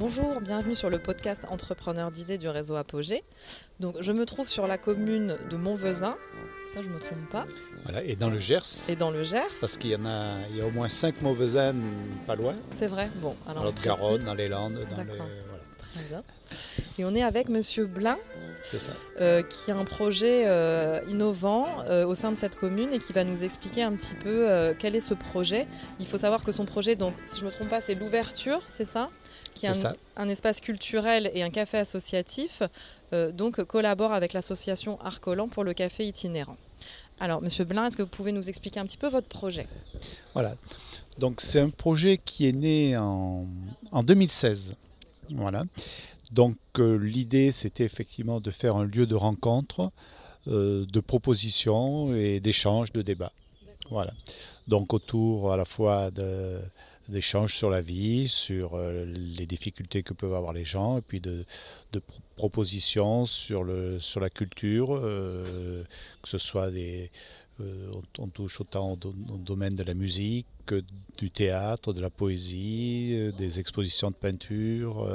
[0.00, 3.22] Bonjour, bienvenue sur le podcast Entrepreneurs d'idées du réseau Apogée.
[3.80, 6.16] Donc, je me trouve sur la commune de Montvezin,
[6.72, 7.44] ça je ne me trompe pas.
[7.84, 8.88] Voilà, et dans le Gers.
[8.88, 9.52] Et dans le Gers.
[9.60, 11.74] Parce qu'il y en a, il y a au moins cinq Montvezin
[12.26, 12.54] pas loin.
[12.72, 13.36] C'est vrai, bon.
[13.46, 15.24] Alors dans le Garonne, dans les Landes, dans les, voilà.
[15.92, 16.22] Très bien.
[16.98, 18.16] Et on est avec Monsieur Blin,
[18.62, 18.92] ça.
[19.20, 23.12] Euh, qui a un projet euh, innovant euh, au sein de cette commune et qui
[23.12, 25.66] va nous expliquer un petit peu quel est ce projet.
[25.98, 28.62] Il faut savoir que son projet, donc, si je ne me trompe pas, c'est l'ouverture,
[28.70, 29.10] c'est ça?
[29.54, 32.62] Qui est, un, espace culturel et un café associatif,
[33.32, 36.56] donc collabore avec l'association Arcolan pour le café itinérant.
[37.18, 39.66] Alors, Monsieur Blin, est-ce que vous pouvez nous expliquer un petit peu votre projet?
[40.32, 40.54] Voilà.
[41.18, 43.44] Donc, c'est un projet qui est né en,
[44.02, 44.74] 2016.
[45.30, 45.64] Voilà.
[46.30, 49.90] Donc, euh, l'idée, c'était effectivement de faire un lieu de rencontre,
[50.48, 53.32] euh, de propositions et d'échanges, de débats.
[53.90, 54.12] Voilà.
[54.68, 56.10] Donc, autour à la fois
[57.10, 61.20] d'échanges sur la vie, sur euh, les difficultés que peuvent avoir les gens, et puis
[61.20, 61.44] de,
[62.36, 65.82] propositions sur, le, sur la culture, euh,
[66.22, 67.10] que ce soit des...
[67.60, 68.96] Euh, on, touche autant au,
[69.36, 70.82] domaine de la musique que
[71.18, 75.06] du théâtre, de la poésie, des expositions de peinture.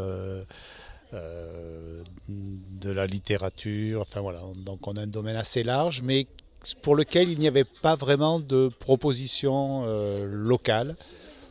[2.27, 6.27] De la littérature, enfin voilà, donc on a un domaine assez large, mais
[6.81, 9.85] pour lequel il n'y avait pas vraiment de propositions
[10.25, 10.95] locales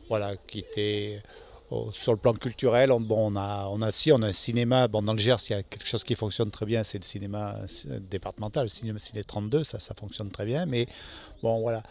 [0.08, 1.22] voilà, qui était
[1.70, 2.92] oh, sur le plan culturel.
[2.92, 4.88] On, bon, on a, on a si, on a un cinéma.
[4.88, 7.04] Bon, dans le Gers, il y a quelque chose qui fonctionne très bien, c'est le
[7.04, 7.56] cinéma
[8.00, 10.66] départemental, le cinéma Ciné 32, ça, ça fonctionne très bien.
[10.66, 10.86] Mais
[11.42, 11.82] bon, voilà.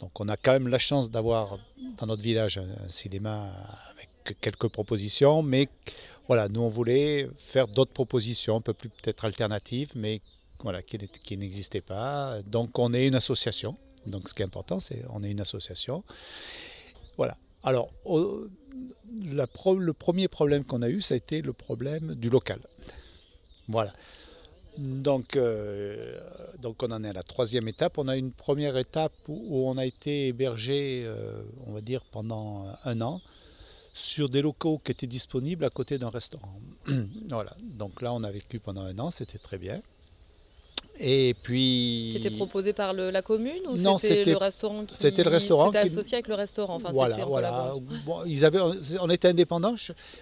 [0.00, 1.58] Donc, on a quand même la chance d'avoir
[1.98, 3.50] dans notre village un cinéma
[3.90, 5.68] avec quelques propositions, mais
[6.28, 10.20] voilà, nous on voulait faire d'autres propositions, un peu plus peut-être alternatives, mais
[10.62, 12.42] voilà, qui, n'existaient pas.
[12.42, 13.76] Donc, on est une association.
[14.06, 16.04] Donc, ce qui est important, c'est on est une association.
[17.16, 17.36] Voilà.
[17.62, 17.88] Alors,
[19.24, 22.60] le premier problème qu'on a eu, ça a été le problème du local.
[23.68, 23.92] Voilà.
[24.78, 26.16] Donc, euh,
[26.60, 27.98] donc on en est à la troisième étape.
[27.98, 32.66] On a une première étape où, on a été hébergé, euh, on va dire, pendant
[32.84, 33.20] un an
[33.92, 36.60] sur des locaux qui étaient disponibles à côté d'un restaurant.
[37.28, 37.56] voilà.
[37.60, 39.82] Donc là, on a vécu pendant un an, c'était très bien.
[41.00, 42.10] Et puis.
[42.12, 45.66] C'était proposé par la commune ou c'était le restaurant qui C'était le restaurant.
[45.66, 46.74] C'était associé avec le restaurant?
[46.76, 47.72] Enfin, voilà, voilà.
[48.04, 48.60] Bon, ils avaient,
[49.00, 49.74] on était indépendants,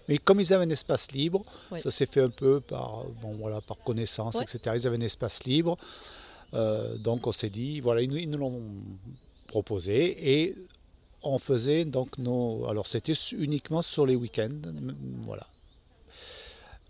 [0.09, 1.45] mais comme ils avaient un espace libre,
[1.79, 4.77] ça s'est fait un peu par, bon, voilà, par connaissance, etc.
[4.79, 5.77] Ils avaient un espace libre.
[6.55, 8.63] Euh, donc on s'est dit, voilà, ils, nous l'ont
[9.49, 10.55] proposé et
[11.23, 12.67] on faisait donc nos.
[12.67, 14.61] Alors c'était uniquement sur les week-ends,
[15.25, 15.47] voilà.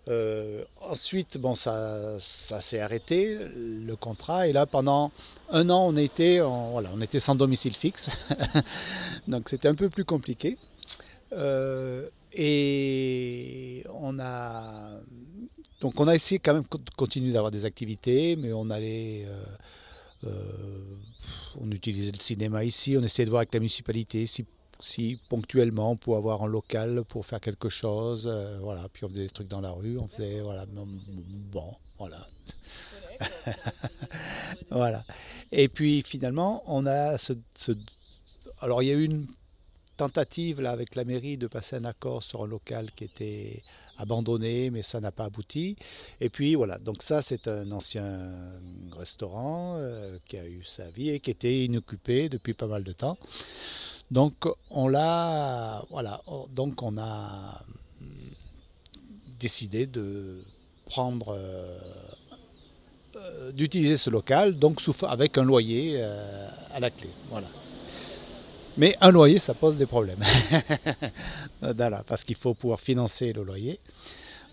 [0.09, 4.49] Euh, ensuite, bon, ça, ça s'est arrêté, le contrat.
[4.49, 5.11] Et là, pendant
[5.51, 8.11] un an, on était, voilà, on était sans domicile fixe.
[9.29, 10.59] Donc, c'était un peu plus compliqué.
[11.33, 14.91] Euh, et on a,
[15.81, 19.27] donc, on a essayé quand même de continuer d'avoir des activités, mais on allait.
[20.25, 20.31] Euh,
[21.61, 24.45] on utilisait le cinéma ici, on essayait de voir avec la municipalité si
[24.81, 28.89] si ponctuellement pour avoir un local pour faire quelque chose, euh, voilà.
[28.93, 32.27] Puis on faisait des trucs dans la rue, on faisait voilà, bon, voilà,
[34.71, 35.05] voilà.
[35.53, 37.33] Et puis finalement, on a ce,
[38.61, 39.27] alors il y a eu une
[39.97, 43.63] tentative là avec la mairie de passer un accord sur un local qui était
[43.99, 45.77] abandonné, mais ça n'a pas abouti.
[46.21, 48.31] Et puis voilà, donc ça c'est un ancien
[48.93, 52.93] restaurant euh, qui a eu sa vie et qui était inoccupé depuis pas mal de
[52.93, 53.19] temps.
[54.11, 54.35] Donc
[54.71, 56.23] on l'a, voilà,
[56.55, 57.61] donc on a
[58.01, 58.09] hum,
[59.41, 60.43] décidé de
[60.87, 61.79] prendre, euh,
[63.17, 67.49] euh, d'utiliser ce local, donc avec un loyer euh, à la clé, voilà.
[68.77, 70.21] Mais un loyer, ça pose des problèmes,
[72.07, 73.81] parce qu'il faut pouvoir financer le loyer,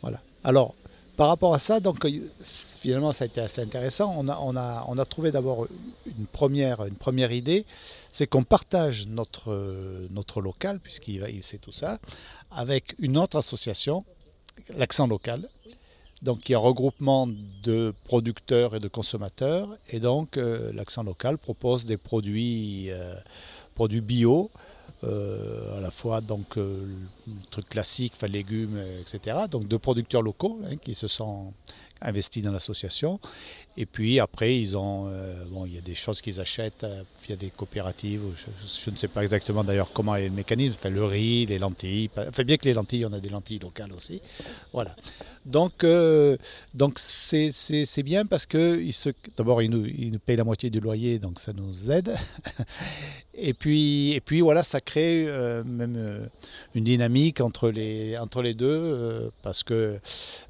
[0.02, 0.22] voilà.
[0.44, 0.74] Alors
[1.16, 2.06] par rapport à ça, donc
[2.44, 4.16] finalement, ça a été assez intéressant.
[4.18, 4.28] On
[4.98, 5.68] a, trouvé d'abord
[6.06, 7.66] une première, idée,
[8.10, 12.00] c'est qu'on partage notre, local, puisqu'il il sait tout ça,
[12.52, 14.04] avec une autre association,
[14.76, 15.48] l'accent local,
[16.24, 17.28] donc qui est un regroupement
[17.64, 19.68] de producteurs et de consommateurs.
[19.90, 23.14] Et donc, euh, l'accent local propose des produits, euh,
[23.76, 24.50] produits bio
[25.04, 26.88] euh, à la fois donc euh,
[27.52, 29.38] trucs classiques, enfin, légumes, etc.
[29.52, 31.54] Donc de producteurs locaux hein, qui se sont
[32.04, 33.20] investis dans l'association.
[33.76, 36.86] Et puis après, ils ont, euh, bon, il y a des choses qu'ils achètent
[37.26, 38.22] via des coopératives.
[38.86, 40.76] Je, ne sais pas exactement d'ailleurs comment est le mécanisme.
[40.78, 42.10] Enfin, le riz, les lentilles.
[42.16, 44.22] Enfin, bien que les lentilles, on a des lentilles locales aussi.
[44.74, 44.96] Voilà.
[45.46, 45.86] Donc,
[46.74, 48.82] donc c'est, bien parce que
[49.36, 52.16] d'abord, ils nous, ils nous payent la moitié du loyer, donc ça nous aide.
[53.36, 56.28] Et puis, et puis voilà, ça crée euh, même euh,
[56.76, 60.00] une dynamique entre les, entre les deux, euh, parce que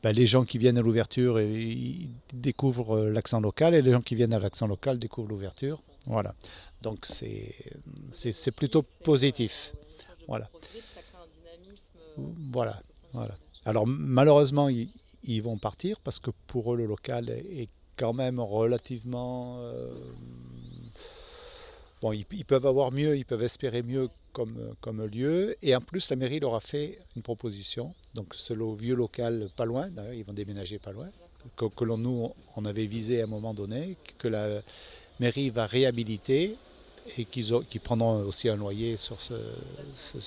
[0.04, 4.16] ben, les gens qui viennent à l'ouverture ils découvrent l'accent local, et les gens qui
[4.16, 5.82] viennent à l'accent local découvrent l'ouverture.
[6.06, 6.36] Voilà.
[6.82, 9.74] Donc c'est, plutôt positif.
[10.28, 10.50] Voilà.
[12.52, 12.82] Voilà.
[13.14, 13.36] voilà.
[13.66, 14.90] Alors malheureusement, ils,
[15.24, 19.60] ils, vont partir parce que pour eux, le local est quand même relativement
[22.04, 25.56] Bon, ils, peuvent avoir mieux, ils peuvent espérer mieux comme, comme lieu.
[25.62, 27.96] Et en plus, la mairie leur a fait une proposition.
[28.14, 31.08] Donc, le vieux local pas loin, d'ailleurs, ils vont déménager pas loin,
[31.56, 34.62] que, que nous, on avait visé à un moment donné, que la
[35.20, 36.56] mairie va réhabiliter
[37.18, 39.34] et qu'ils prendront aussi un loyer sur ce,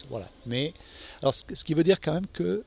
[0.08, 0.28] voilà.
[0.44, 0.72] Mais
[1.22, 2.64] alors, ce, qui veut dire quand même que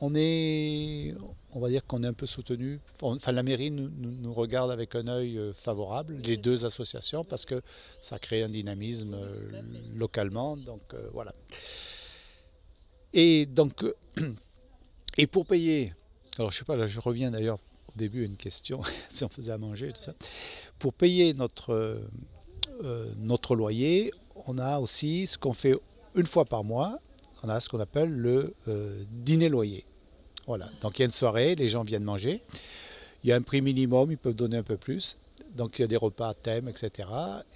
[0.00, 1.14] on est,
[1.52, 2.78] on va dire qu'on est un peu soutenu.
[3.00, 7.62] Enfin, la mairie nous, regarde avec un œil euh, favorable, les deux associations, parce que
[8.00, 9.62] ça crée un dynamisme euh,
[9.94, 10.56] localement.
[10.56, 11.32] Donc euh, voilà.
[13.14, 13.84] Et donc,
[15.16, 15.94] et pour payer,
[16.38, 17.58] alors je sais pas, là je reviens d'ailleurs
[17.98, 18.80] début une question,
[19.10, 20.14] si on faisait à manger, tout ça.
[20.78, 22.00] Pour payer notre,
[23.18, 24.12] notre loyer,
[24.46, 25.74] on a aussi ce qu'on fait
[26.14, 26.98] une fois par mois,
[27.42, 28.54] on a ce qu'on appelle le
[29.10, 29.84] dîner loyer.
[30.48, 30.70] Voilà.
[30.80, 32.40] Donc il y a une soirée, les gens viennent manger.
[33.22, 35.18] Il y a un prix minimum, ils peuvent donner un peu plus.
[35.54, 37.08] Donc il y a des repas à thème, etc.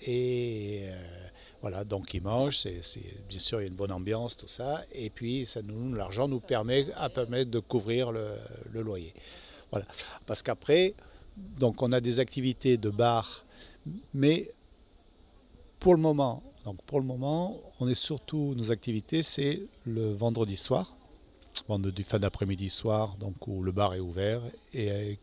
[0.06, 1.28] Et euh,
[1.62, 2.58] voilà, donc ils mangent.
[2.58, 2.82] C'est,
[3.28, 4.84] bien sûr, il y a une bonne ambiance, tout ça.
[4.92, 8.36] Et puis ça nous, l'argent nous permet, à permettre de couvrir le,
[8.74, 9.14] loyer.
[9.72, 9.86] Voilà.
[10.26, 10.94] Parce qu'après,
[11.36, 13.44] donc on a des activités de bar,
[14.14, 14.52] mais
[15.80, 20.54] pour le moment, donc pour le moment, on est surtout nos activités, c'est le vendredi
[20.54, 20.94] soir
[21.68, 24.42] vendredi fin d'après-midi soir, donc où le bar est ouvert
[24.72, 25.18] et,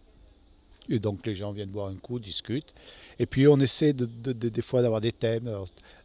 [0.89, 2.73] et, donc les gens viennent boire un coup, discutent.
[3.19, 5.49] Et puis on essaie de, des fois d'avoir des thèmes.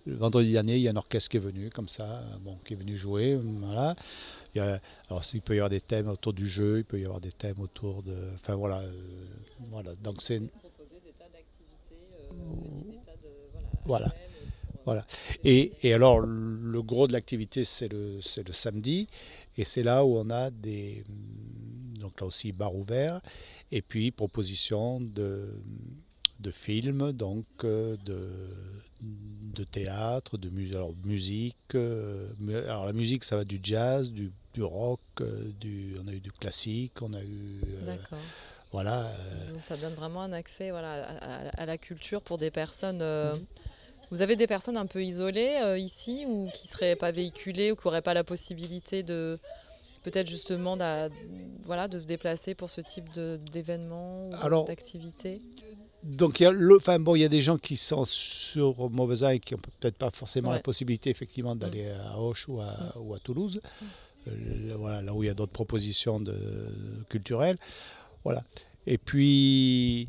[0.06, 2.74] le vendredi dernier, il y a un orchestre qui est venu comme ça, bon, qui
[2.74, 3.96] est venu jouer, voilà.
[4.54, 7.20] Il, alors il peut y avoir des thèmes autour du jeu, il peut y avoir
[7.20, 8.92] des thèmes autour de, enfin voilà, euh,
[9.70, 9.94] voilà.
[9.96, 10.40] Donc c'est
[13.84, 14.12] voilà.
[14.84, 15.06] Voilà.
[15.44, 19.08] Et, et, alors, le gros de l'activité, c'est le, le samedi.
[19.56, 21.04] Et c'est là où on a des,
[22.00, 23.20] donc là aussi, bar ouvert,
[23.72, 25.48] et puis proposition de,
[26.40, 28.28] de films, donc euh, de,
[29.00, 31.74] de théâtre, de alors, musique.
[31.74, 32.28] Euh,
[32.68, 36.20] alors la musique, ça va du jazz, du, du rock, euh, du, on a eu
[36.20, 37.60] du classique, on a eu...
[37.86, 38.18] D'accord.
[38.72, 39.12] Voilà.
[39.52, 41.04] Donc ça donne vraiment un accès voilà,
[41.56, 43.02] à, la culture pour des personnes...
[43.02, 43.44] Mhm.
[44.10, 47.76] Vous avez des personnes un peu isolées ici ou qui ne seraient pas véhiculées ou
[47.76, 49.40] qui n'auraient pas la possibilité de
[50.04, 50.76] peut-être justement
[51.64, 53.10] voilà, de se déplacer pour ce type
[53.50, 55.40] d'événement ou d'activité?
[56.04, 58.90] donc il y, a le, enfin, bon, il y a des gens qui sont sur
[58.90, 62.00] Mauvaise et qui n'ont peut-être pas forcément la possibilité effectivement d'aller mm.
[62.00, 63.00] à Auch ou à, mm.
[63.00, 63.86] ou à Toulouse, mm.
[64.28, 66.36] euh, voilà, là où il y a d'autres propositions de,
[67.08, 67.56] culturelles.
[68.22, 68.44] Voilà.
[68.86, 70.08] Et puis,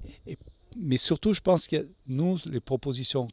[0.78, 3.30] mais surtout, je pense que nous, les propositions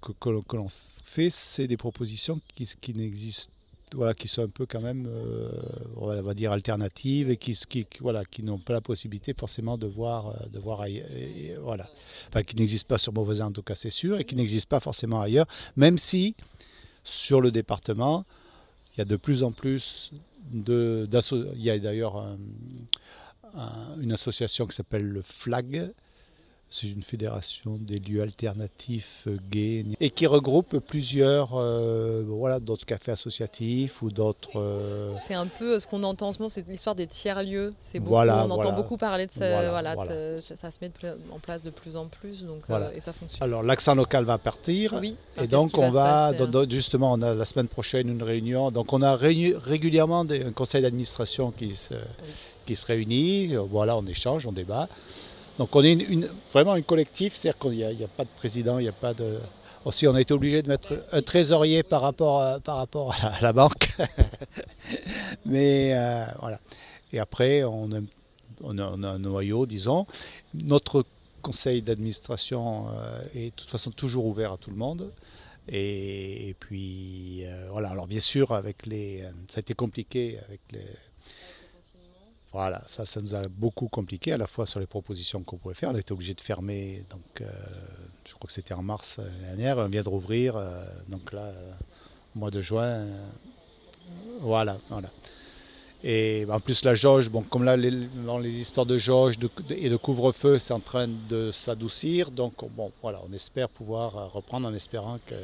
[0.00, 0.68] que, que, l'on
[1.04, 3.52] fait, c'est des propositions qui, qui n'existent
[3.94, 5.50] voilà, qui sont un peu quand même, euh,
[5.96, 7.56] on va dire, alternatives et qui,
[8.00, 11.06] voilà, qui n'ont pas la possibilité forcément de voir, euh, de voir ailleurs,
[11.62, 11.88] voilà.
[12.28, 14.80] Enfin, qui n'existent pas sur Beauvoisin en tout cas, c'est sûr, et qui n'existent pas
[14.80, 16.34] forcément ailleurs, même si
[17.04, 18.24] sur le département,
[18.94, 20.12] il y a de plus en plus
[20.52, 21.08] de,
[21.54, 22.36] il y a d'ailleurs
[24.00, 25.92] une association qui s'appelle le FLAG,
[26.72, 32.86] c'est une fédération des lieux alternatifs euh, gays et qui regroupe plusieurs, euh, voilà, d'autres
[32.86, 34.56] cafés associatifs ou d'autres.
[34.56, 37.74] Euh, c'est un peu ce qu'on entend en ce moment, c'est l'histoire des tiers lieux.
[37.82, 39.70] C'est beaucoup, on entend beaucoup parler de ça.
[39.70, 39.96] Voilà,
[40.40, 40.90] ça, se met
[41.30, 42.62] en place de plus en plus, donc
[42.96, 43.42] et ça fonctionne.
[43.42, 44.94] Alors l'accent local va partir.
[44.98, 45.16] Oui.
[45.40, 48.70] Et donc on va, hein justement, on a la semaine prochaine une réunion.
[48.70, 51.94] Donc on a régulièrement des, un conseil d'administration qui se,
[52.64, 53.56] qui se réunit.
[53.70, 54.88] Voilà, on échange, on débat.
[55.58, 58.82] Donc on est une, vraiment un collectif, c'est-à-dire qu'il n'y a, pas de président, il
[58.82, 59.38] n'y a pas de...
[59.84, 63.40] Aussi, on a été obligé de mettre un trésorier par rapport à, par rapport à,
[63.40, 63.90] la, banque.
[65.44, 66.60] Mais euh, voilà.
[67.12, 67.98] Et après, on a,
[68.62, 70.06] on, a, un noyau, disons.
[70.54, 71.04] Notre
[71.42, 75.10] conseil d'administration euh, est de toute façon toujours ouvert à tout le monde.
[75.68, 77.90] Et, puis, euh, voilà.
[77.90, 80.86] Alors, bien sûr, avec les, ça a été compliqué avec les,
[82.52, 85.74] voilà, ça, ça nous a beaucoup compliqué, à la fois sur les propositions qu'on pouvait
[85.74, 85.90] faire.
[85.90, 87.50] On était obligé de fermer, donc euh,
[88.26, 91.44] je crois que c'était en mars l'année dernière, on vient de rouvrir, euh, donc là,
[91.44, 91.72] euh,
[92.36, 93.06] au mois de juin,
[94.40, 95.08] voilà, voilà.
[96.04, 99.36] Et en plus, la jauge, bon, comme là, les, les histoires de jauge
[99.70, 102.32] et de couvre-feu, c'est en train de s'adoucir.
[102.32, 105.36] Donc, bon, voilà, on espère pouvoir reprendre en espérant que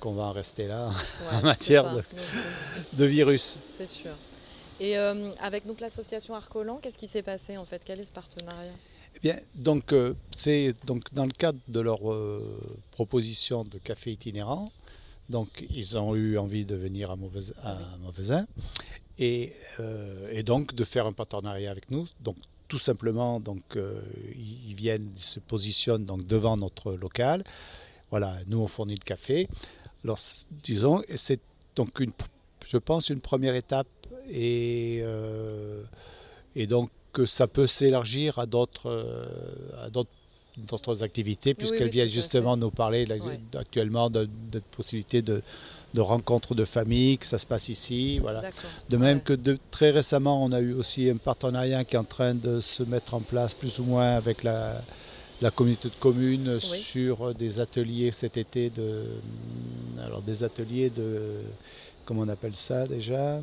[0.00, 1.84] qu'on va en rester là Ouais, en matière
[2.92, 3.58] de virus.
[3.72, 4.12] C'est sûr.
[4.80, 7.82] Et euh, avec donc l'association Arcolan, qu'est-ce qui s'est passé en fait?
[7.84, 8.72] Quel est ce partenariat?
[9.16, 12.60] Eh bien, donc euh, c'est donc dans le cadre de leur euh,
[12.92, 14.70] proposition de café itinérant.
[15.28, 18.46] Donc, ils ont eu envie de venir à, Mauvais, à Mauvaisin
[19.18, 22.06] et, euh, et donc de faire un partenariat avec nous.
[22.20, 24.00] Donc, tout simplement, donc euh,
[24.34, 27.44] ils viennent, ils se positionnent donc devant notre local.
[28.10, 29.48] Voilà, nous on fournit le café.
[30.04, 30.18] Alors,
[30.62, 31.40] disons, c'est
[31.76, 32.12] donc une,
[32.70, 33.88] je pense, une première étape
[34.30, 35.82] et euh,
[36.54, 39.26] et donc que ça peut s'élargir à d'autres euh,
[40.56, 43.38] d'autres activités puisqu'elles oui, à justement nous parler là, Ouais.
[43.56, 45.40] actuellement de, de possibilités de,
[45.94, 48.42] de rencontres de famille que ça se passe ici voilà
[48.88, 49.22] de même Ouais.
[49.24, 52.60] que de, très récemment on a eu aussi un partenariat qui est en train de
[52.60, 54.82] se mettre en place plus ou moins avec la
[55.40, 59.04] la communauté de communes sur des ateliers cet été de
[60.04, 61.34] alors des ateliers de
[62.08, 63.40] comment on appelle ça déjà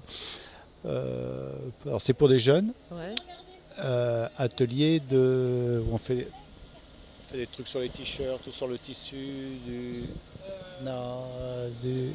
[0.88, 1.52] Euh,
[1.86, 3.14] alors c'est pour des jeunes Ouais.
[3.84, 6.28] euh, atelier de où on fait,
[7.22, 9.24] on fait des trucs sur les t-shirts ou sur le tissu
[9.68, 10.04] du
[10.84, 11.24] non
[11.84, 12.12] du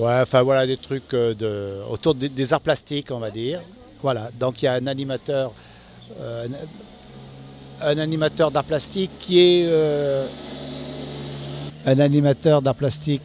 [0.00, 1.52] ouais enfin voilà des trucs euh, de
[1.90, 3.60] autour des, des arts plastiques on va dire
[4.02, 5.52] voilà donc il y a un animateur
[6.20, 6.46] euh,
[7.80, 10.26] un, un animateur d'art plastique qui est euh,
[11.86, 13.22] un animateur d'art plastique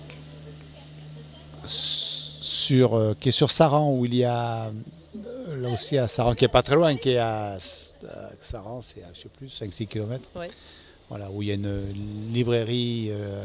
[1.69, 6.33] sur, euh, qui est sur Saran où il y a euh, là aussi à Saran
[6.33, 7.59] qui est pas très loin qui est à, à
[8.41, 10.49] Saran c'est à je sais plus 5-6 km Ouais.
[11.09, 13.43] voilà où il y a une librairie euh,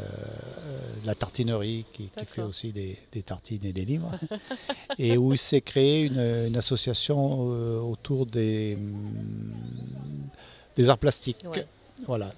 [1.05, 4.11] la tartinerie qui, qui fait aussi des, des tartines et des livres.
[4.97, 9.03] Et où il s'est créé une, une association euh, autour des hum,
[10.75, 11.45] des arts plastiques.
[11.53, 11.65] Ouais.
[12.07, 12.33] voilà.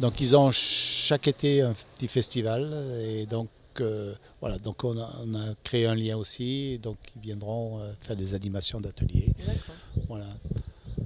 [0.00, 2.60] Donc ils ont chaque été un petit festival
[3.00, 3.48] et donc
[3.80, 4.58] euh, voilà.
[4.58, 6.78] Donc on a, on a créé un lien aussi.
[6.78, 9.32] Donc ils viendront euh, faire des animations d'ateliers.
[9.46, 9.74] D'accord.
[10.08, 10.26] voilà.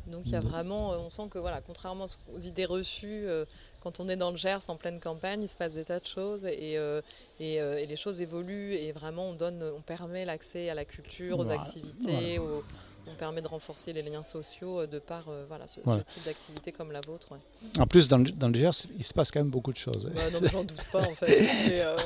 [0.06, 3.44] Donc il y a vraiment, euh, on sent que voilà, contrairement aux idées reçues, euh,
[3.82, 6.06] quand on est dans le Gers en pleine campagne, il se passe des tas de
[6.06, 7.00] choses et, euh,
[7.40, 10.84] et, euh, et les choses évoluent et vraiment on donne, on permet l'accès à la
[10.84, 11.60] culture, aux Voilà.
[11.62, 12.64] activités, aux-
[13.10, 16.72] on permet de renforcer les liens sociaux euh, de par euh, voilà, ce, type d'activité
[16.72, 17.28] comme la vôtre.
[17.32, 17.38] ouais.
[17.80, 20.10] en plus dans le, dans le Gers il se passe quand même beaucoup de choses
[20.14, 21.40] Bah, non, mais j'en doute pas en fait.
[21.68, 21.96] Mais, euh,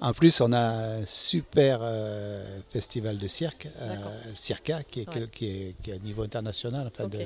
[0.00, 0.58] En plus, on a
[1.00, 3.68] un super euh, festival de cirque,
[4.34, 5.28] Circa, qui est, Ouais.
[5.32, 7.18] qui, est, qui est à niveau international, enfin, de-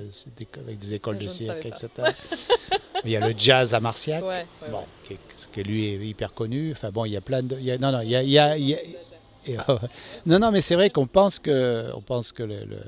[0.61, 1.89] avec des écoles de cirque, etc.
[3.05, 6.35] il y a le jazz à Marciac, ouais, bon, qui, est- qui lui est hyper
[6.35, 6.73] connu.
[6.73, 7.57] Enfin bon, il y a plein de.
[7.59, 8.23] il y a- non, non, il y a.
[8.23, 8.79] il y a- il y a-
[9.47, 9.57] et,
[10.27, 12.83] non, non, mais c'est vrai qu'on pense que, on pense que le, le-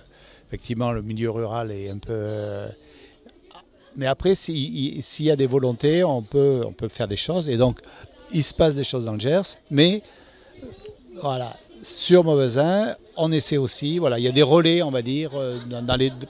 [0.51, 2.13] effectivement, le milieu rural est un peu.
[2.13, 2.69] euh,
[3.97, 4.55] mais après, si-
[4.97, 7.49] il- s'il y a des volontés, on peut, on peut faire des choses.
[7.49, 7.81] Et donc,
[8.33, 10.03] il se passe des choses dans le Gers, mais
[11.21, 13.99] voilà, sur Mauvaisin, on essaie aussi.
[13.99, 15.59] Voilà, il y a des relais, on va dire, euh,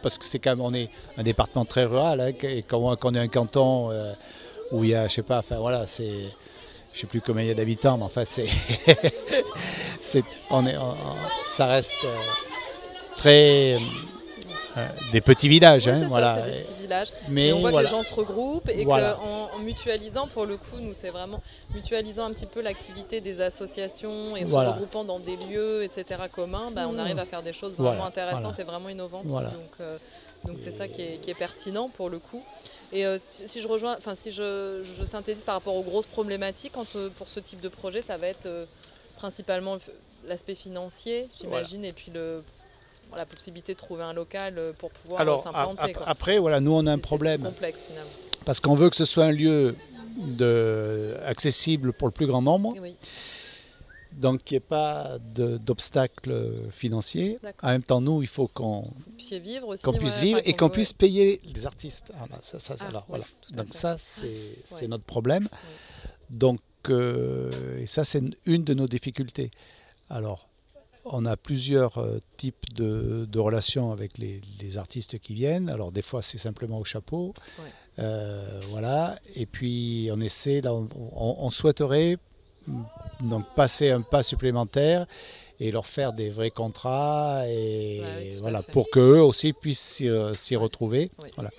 [0.02, 3.14] parce que c'est quand même, on est un département très rural, hein, et quand, on
[3.14, 4.12] est un canton euh,
[4.72, 6.12] où il y a, je sais pas, enfin voilà, c'est,
[6.92, 8.48] je sais plus combien il y a d'habitants, mais enfin c'est,
[10.50, 10.76] on est,
[11.44, 11.92] ça reste
[13.20, 13.78] très
[14.76, 17.12] euh, des petits villages, Oui, hein, ça, des petits villages.
[17.28, 17.88] Mais Et on voit voilà.
[17.88, 19.12] que les gens se regroupent et Voilà.
[19.14, 21.42] qu'en en mutualisant, pour le coup, nous, c'est vraiment
[21.74, 26.70] mutualisant un petit peu l'activité des associations et se regroupant dans des lieux, etc., communs,
[26.70, 29.26] bah, on arrive à faire des choses vraiment intéressantes et vraiment innovantes.
[29.26, 29.42] Donc,
[29.80, 29.98] euh,
[30.46, 32.42] donc c'est ça qui est, qui est pertinent pour le coup.
[32.92, 36.06] Et euh, si, si je rejoins, enfin si je, je synthétise par rapport aux grosses
[36.08, 36.86] problématiques, quand,
[37.18, 38.48] pour ce type de projet, ça va être
[39.16, 39.76] principalement
[40.26, 42.42] l'aspect financier, j'imagine, et puis le,
[43.16, 45.92] la possibilité de trouver un local euh, pour pouvoir euh, Alors s'implanter.
[46.06, 47.40] après, voilà, nous on a un problème.
[47.42, 48.10] plus complexe finalement.
[48.44, 49.76] parce qu'on veut que ce soit un lieu
[50.18, 52.96] de, accessible pour le plus grand nombre, Oui.
[54.12, 57.38] donc qu'il n'y ait pas d'obstacles financiers.
[57.62, 59.84] En même temps, nous, il faut qu'on vivre aussi.
[59.98, 62.12] puisse vivre et qu'on puisse payer les artistes.
[62.18, 63.24] Voilà, ça, ça, Ah, alors, oui, voilà.
[63.40, 64.88] tout à Donc ça, c'est Ouais.
[64.88, 65.48] notre problème.
[66.28, 69.50] Donc, euh, et ça, c'est une de nos difficultés.
[70.08, 70.48] Alors,
[71.12, 75.68] on a plusieurs euh, types de, de relations avec les, les artistes qui viennent.
[75.68, 77.34] Alors, des fois, c'est simplement au chapeau.
[77.58, 77.64] Ouais.
[77.98, 79.18] Euh, voilà.
[79.34, 82.16] Et puis, on essaie, là, on, on- on souhaiterait
[82.66, 82.82] mm,
[83.28, 85.06] donc passer un pas supplémentaire
[85.58, 90.32] et leur faire des vrais contrats et Ouais, voilà pour qu'eux aussi puissent s'y euh,
[90.32, 90.56] Ouais.
[90.56, 91.10] retrouver.
[91.34, 91.50] Voilà.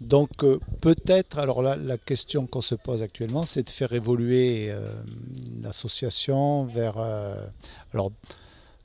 [0.00, 4.68] Donc euh, peut-être, alors là, la question qu'on se pose actuellement, c'est de faire évoluer
[4.70, 4.90] euh,
[5.62, 6.98] l'association vers...
[6.98, 7.44] euh,
[7.92, 8.10] alors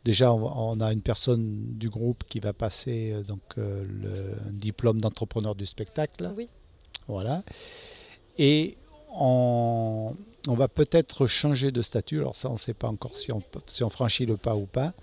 [0.04, 4.48] déjà, on, on a une personne du groupe qui va passer euh, donc, euh, le
[4.48, 6.32] un diplôme d'entrepreneur du spectacle.
[6.36, 6.50] Oui.
[7.08, 7.44] Voilà.
[8.38, 8.78] Et
[9.16, 10.16] on,
[10.48, 13.42] on va peut-être changer de statut, alors ça on ne sait pas encore si on,
[13.68, 14.94] si on franchit le pas ou pas,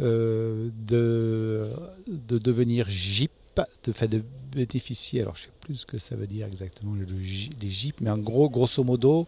[0.00, 1.70] euh, de,
[2.06, 3.32] de devenir GIP,
[3.84, 6.94] de, fait, de bénéficier, alors je ne sais plus ce que ça veut dire exactement
[6.94, 9.26] les GIP, mais en gros, grosso modo,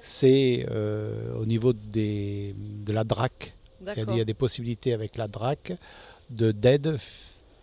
[0.00, 3.55] c'est euh, au niveau des, de la DRAC.
[3.80, 5.72] Il y, a des possibilités avec la DRAC
[6.30, 6.98] d'aide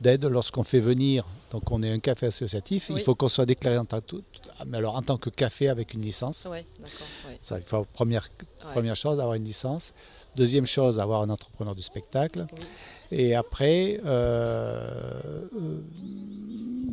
[0.01, 3.77] d'aide lorsqu'on fait venir, donc on est un café associatif, il faut qu'on soit déclaré
[3.77, 4.01] en tant,
[4.67, 6.46] mais alors en tant que café avec une licence.
[6.51, 6.60] Oui,
[7.39, 8.27] Ça, il faut première,
[8.74, 9.93] première chose, avoir une licence.
[10.36, 12.48] Deuxième chose, avoir un entrepreneur du spectacle.
[13.12, 15.79] Et après, euh, euh,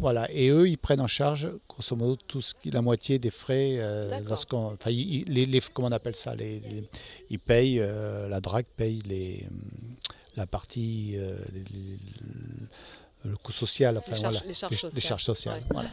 [0.01, 0.31] voilà.
[0.33, 3.77] Et eux, ils prennent en charge, grosso modo, tout ce qui, la moitié des frais.
[3.79, 6.61] Euh, lorsqu'on, enfin, les, comment on appelle ça les,
[7.31, 7.83] Ils payent,
[8.29, 9.47] la drague paye les,
[10.37, 11.17] la partie,
[13.25, 14.93] le coût social, enfin, les, charges, voilà, les, charges sociales.
[14.95, 15.91] Les charges sociales voilà.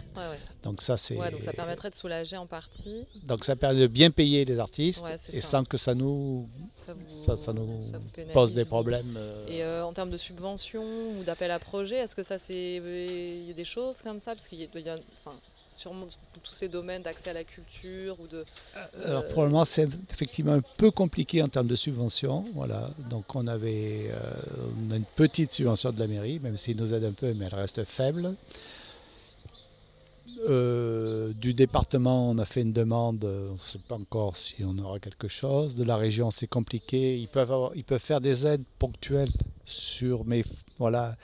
[0.63, 1.15] Donc ça c'est.
[1.15, 3.07] donc ça permettrait de soulager en partie.
[3.23, 6.49] Donc ça permet de bien payer les artistes et sans que ça nous,
[7.05, 7.83] ça, ça, nous
[8.33, 9.15] pose des problèmes.
[9.17, 9.47] Euh.
[9.47, 10.85] Et euh, en termes de subventions
[11.19, 14.33] ou d'appel à projet, est-ce que ça c'est, il y a des choses comme ça?
[14.33, 15.37] Parce qu'il y a, enfin,
[15.77, 15.93] sur
[16.43, 18.43] tous ces domaines d'accès à la culture ou de.
[18.75, 22.45] Euh, Alors probablement c'est effectivement un peu compliqué en termes de subventions.
[22.55, 24.19] Voilà, donc on avait euh,
[24.87, 27.45] on a une petite subvention de la mairie, même s'il nous aide un peu, mais
[27.45, 28.35] elle reste faible.
[30.49, 34.77] Euh, du département, on a fait une demande, on ne sait pas encore si on
[34.77, 35.75] aura quelque chose.
[35.75, 37.17] De la région, c'est compliqué.
[37.17, 39.31] Ils peuvent, ils peuvent faire des aides ponctuelles
[39.65, 40.43] sur, mais
[40.77, 41.15] voilà.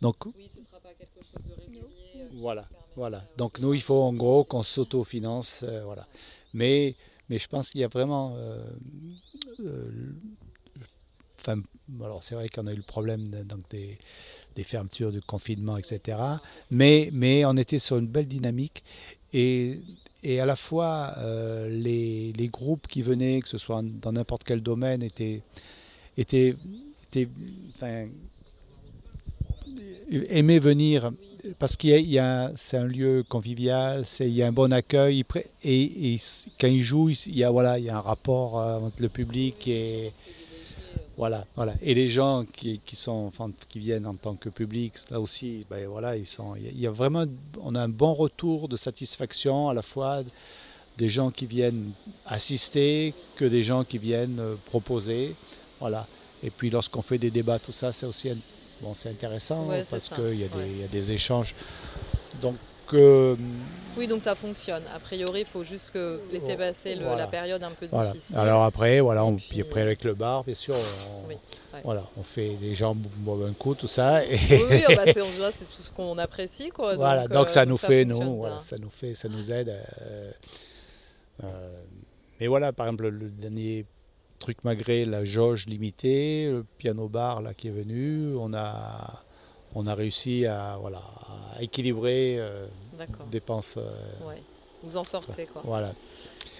[0.00, 2.28] Donc, oui, ce sera pas quelque chose de régulier.
[2.34, 2.66] Voilà.
[2.96, 3.22] Voilà.
[3.36, 5.62] Donc nous, il faut en gros qu'on s'autofinance.
[5.62, 6.06] Euh, voilà.
[6.54, 6.94] Mais,
[7.28, 8.34] mais je pense qu'il y a vraiment...
[8.36, 8.64] Euh,
[9.60, 10.08] euh,
[12.02, 13.98] alors c'est vrai qu'on a eu le problème donc des,
[14.64, 16.18] fermetures, du confinement, etc.
[16.72, 18.82] Mais, mais on était sur une belle dynamique.
[19.32, 19.80] Et,
[20.24, 21.14] et à la fois,
[21.68, 25.42] les, les, groupes qui venaient, que ce soit dans n'importe quel domaine, étaient,
[26.16, 26.56] étaient,
[27.14, 27.28] étaient
[30.30, 31.10] aimer venir
[31.58, 35.24] parce qu'il y a, c'est un lieu convivial, c'est, il y a un bon accueil
[35.64, 36.16] et,
[36.60, 39.08] quand ils jouent, il y a voilà, il y a un rapport euh, entre le
[39.08, 40.12] public et
[41.16, 41.74] voilà, voilà.
[41.80, 43.32] Et les gens qui, qui sont,
[43.70, 46.54] qui viennent en tant que public, là aussi, ben voilà, ils sont.
[46.56, 47.24] Il y a vraiment,
[47.62, 50.22] on a un bon retour de satisfaction à la fois
[50.98, 51.92] des gens qui viennent
[52.26, 55.34] assister que des gens qui viennent euh, proposer,
[55.80, 56.06] voilà.
[56.42, 58.30] Et puis lorsqu'on fait des débats, tout ça, c'est aussi
[58.80, 61.54] bon, c'est intéressant parce qu'il y, y, a des échanges.
[62.40, 62.56] Donc,
[62.94, 63.36] euh,
[63.96, 64.82] oui, donc ça fonctionne.
[64.94, 68.36] A priori, il faut juste que laisser passer la période un peu difficile.
[68.36, 72.56] Alors après, voilà, on, puis, après avec le bar, bien sûr, on, voilà, on fait
[72.60, 74.24] les gens boivent un coup, tout ça.
[74.24, 75.02] Et oui, oh, bah,
[75.52, 76.94] c'est tout ce qu'on apprécie, quoi.
[76.94, 79.74] Voilà, donc, ça euh, nous fait, nous, voilà, ça nous fait, ça nous aide.
[81.42, 81.82] Euh,
[82.40, 83.86] mais voilà, par exemple, le dernier
[84.38, 89.22] truc malgré la jauge limitée, le piano bar là qui est venu, on a,
[89.74, 91.02] on a réussi à, voilà,
[91.56, 92.66] à équilibrer euh,
[93.30, 93.76] dépenses.
[93.78, 94.42] Euh, ouais.
[94.82, 95.62] Vous en sortez quoi.
[95.64, 95.92] Voilà.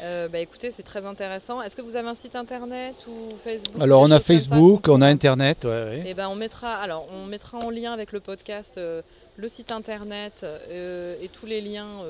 [0.03, 1.63] Euh, bah, écoutez, c'est très intéressant.
[1.63, 5.07] Est-ce que vous avez un site internet ou Facebook Alors on a Facebook, on a
[5.07, 5.65] internet.
[5.65, 9.01] Ouais, Et eh ben on mettra, alors on mettra en lien avec le podcast euh,
[9.37, 12.03] le site internet euh, et tous les liens